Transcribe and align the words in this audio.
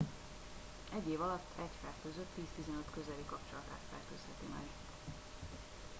egy 0.95 1.09
év 1.11 1.21
alatt 1.21 1.47
egy 1.57 1.75
fertőzött 1.81 2.27
10-15 2.37 2.85
közeli 2.93 3.25
kapcsolatát 3.27 3.81
fertőzheti 3.89 4.45
meg 4.53 4.67